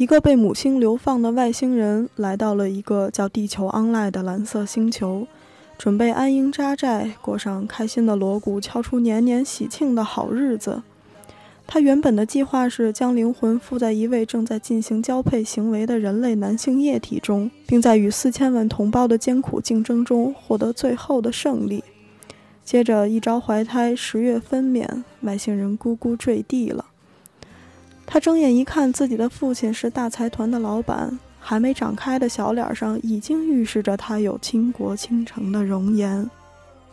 [0.00, 5.26] 一个被母亲流放的外星人来到了一个叫地球昂赖的蓝色星球，
[5.76, 10.82] 准备安营扎寨，过上开心的锣鼓敲出年年喜庆的好日子。
[11.66, 21.84] 他原本的计划是将灵魂附在一位正在进行交配行为的人类男性液体中，并在与四千万同胞的艰苦竞争中获得最后的胜利。
[22.64, 26.86] 接着一朝怀胎，十月分娩，外星人咕咕坠地了。
[28.12, 36.28] 他睁眼一看，自己的父亲是大财团的老板，还没长开的小脸上已经预示着他有倾国倾城的容颜。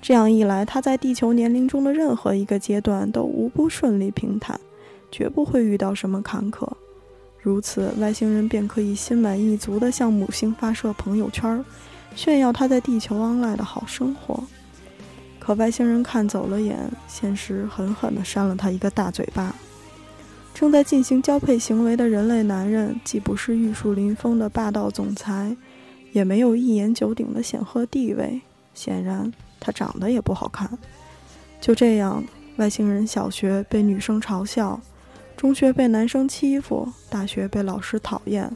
[0.00, 4.58] 这样一来，他在地球年龄中的任何一个阶段都无不顺利平坦，
[5.10, 6.66] 绝不会遇到什么坎坷。
[7.42, 11.62] 如此，外星人便可以心满意足地向母星发射朋友圈，
[12.16, 14.42] 炫耀他在地球安赖的好生活。
[15.38, 19.54] 可外星人看走了眼，现实狠狠地扇了他一个大嘴巴。
[20.54, 25.56] 正在进行交配行为的人类男人，既不是玉树临风的霸道总裁，
[26.12, 28.40] 也没有一言九鼎的显赫地位。
[28.74, 30.70] 显然，他长得也不好看。
[31.60, 32.22] 就这样，
[32.56, 34.80] 外星人小学被女生嘲笑，
[35.36, 38.50] 中学被男生欺负，大学被老师讨厌，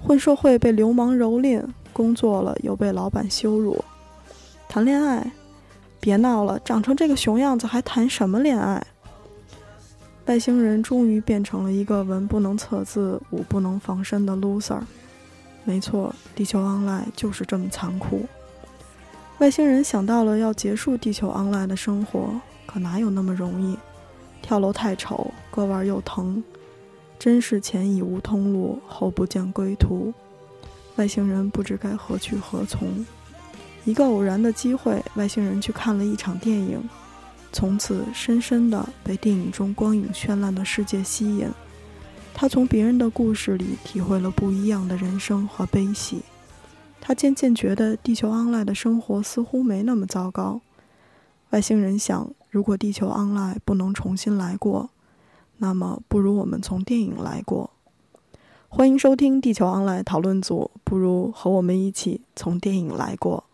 [0.00, 3.82] 混社会被流氓蹂躏，工作了又被老板羞辱。
[4.68, 5.32] 谈恋爱？
[6.00, 8.84] 别闹了，长成这个熊样子还谈什么恋爱？
[10.26, 14.80] 外星人终于变成了一个文不能测字、武不能防身的 loser。
[15.64, 18.26] 没错，地球 online 就是这么残酷。
[19.38, 23.78] 外星人想到了要结束地球 online 的生活，可哪有那么容易？
[24.42, 26.42] 跳楼太丑，割腕又疼，
[27.18, 30.12] 真是前已无通路，后不见归途。
[30.96, 32.88] 外星人不知该何去何从。
[33.84, 36.82] 一个偶然的机会，外星人去看了一场电影。
[37.52, 41.48] 从此，深深地被电影中光影绚烂的世界吸引。
[42.34, 46.22] 他从别人的故事里体会了不一样的人生和悲喜。
[47.00, 50.60] 他渐渐觉得地球 online 的生活似乎没那么糟糕。
[51.50, 54.90] 外星人想，如果地球 online 不能重新来过，
[55.58, 57.70] 那么不如我们从电影来过。
[58.68, 63.44] 欢迎收听地球 online 讨论组，不如和我们一起从电影来过。